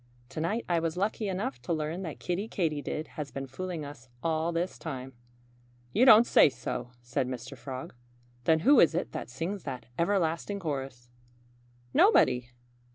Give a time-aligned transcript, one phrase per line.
[0.29, 4.09] To night I was lucky enough to learn that Kiddie Katydid has been fooling us
[4.23, 5.13] all this time."
[5.93, 7.55] "You don't say so!" said Mr.
[7.55, 7.93] Frog.
[8.45, 11.11] "Then who is it that sings that everlasting chorus?"
[11.93, 12.49] "Nobody!"